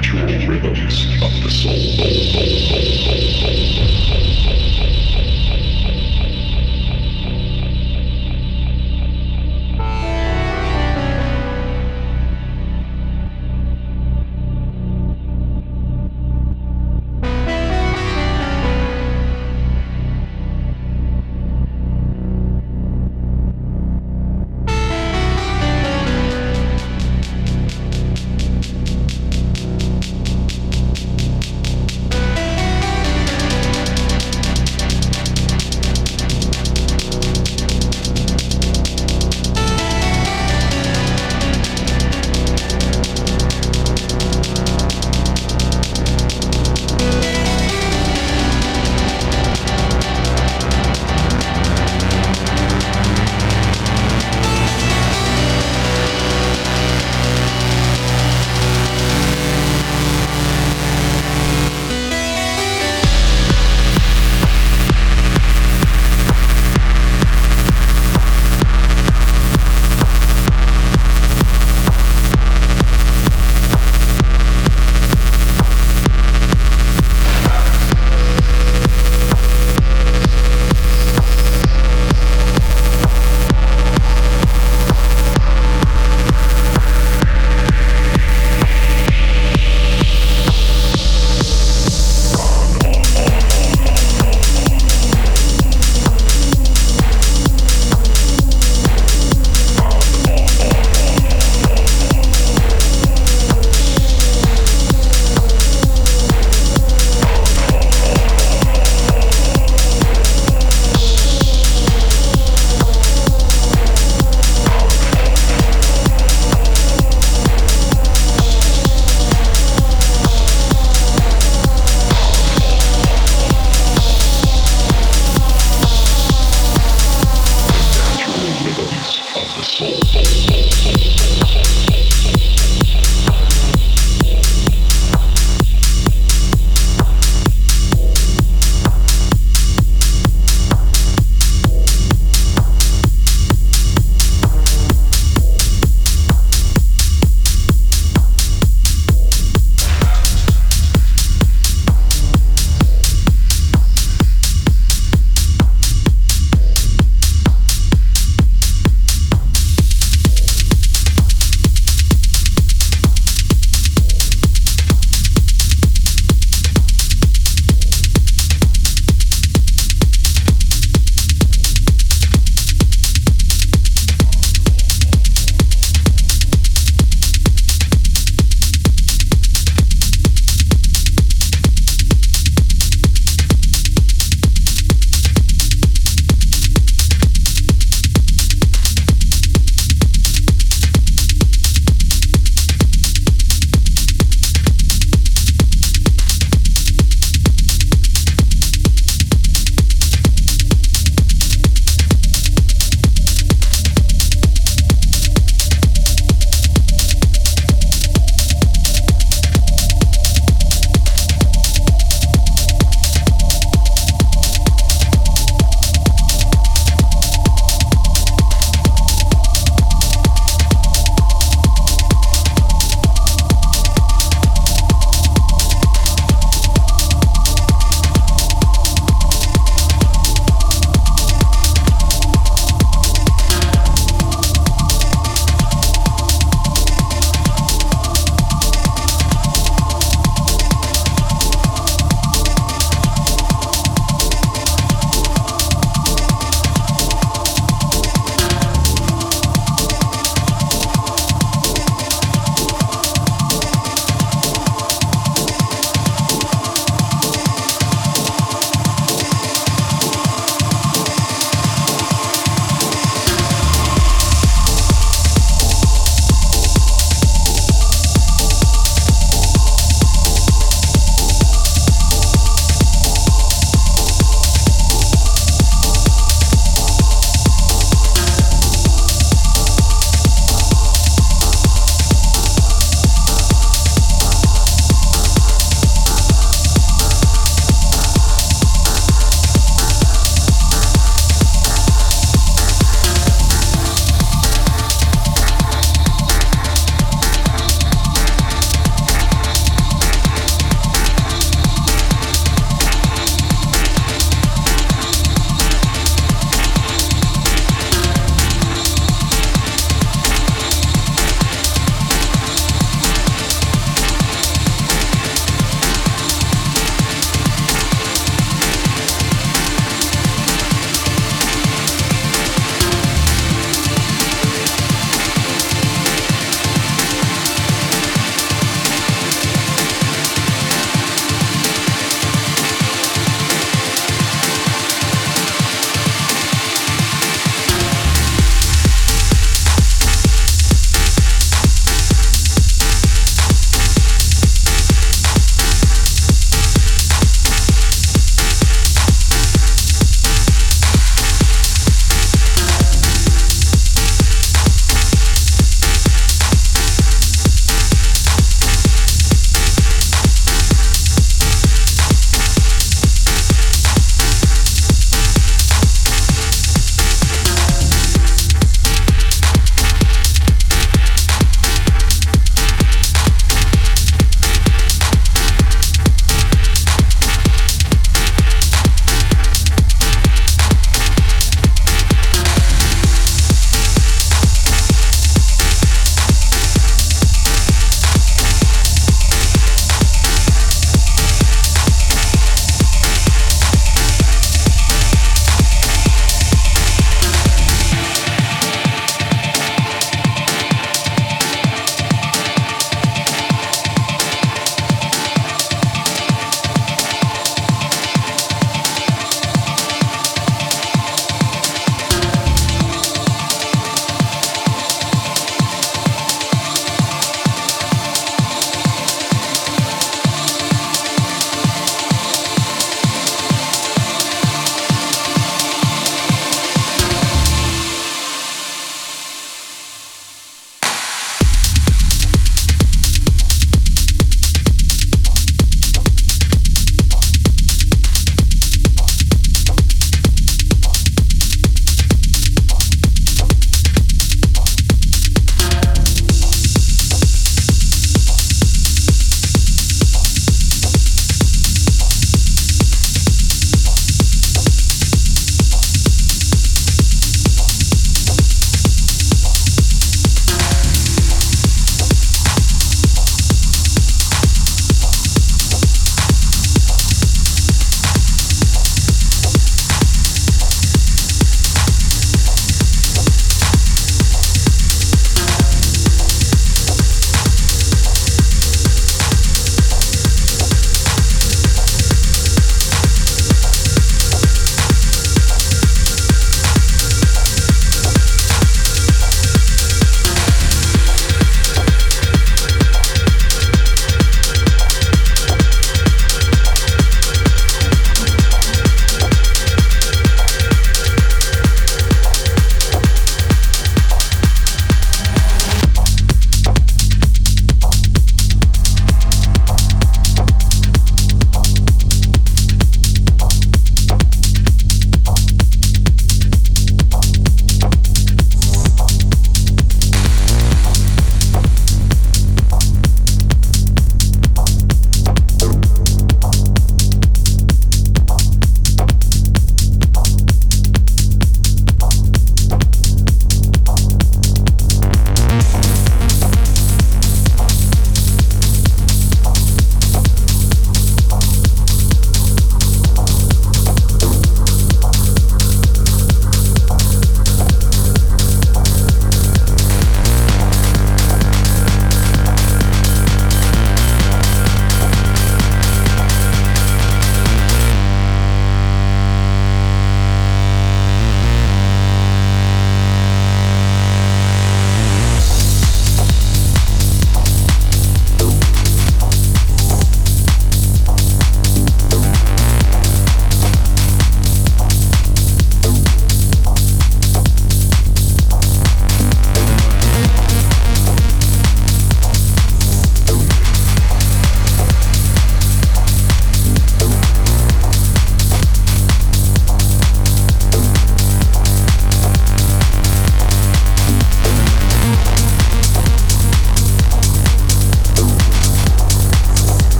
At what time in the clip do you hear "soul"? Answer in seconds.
1.50-2.99